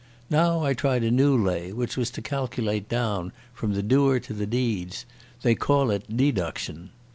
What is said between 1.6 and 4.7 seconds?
which was to calculate down from the doer to the